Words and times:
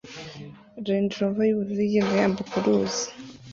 Land 0.85 1.11
Rover 1.19 1.43
yubururu 1.49 1.81
igenda 1.85 2.13
yambuka 2.21 2.53
uruzi 2.59 3.05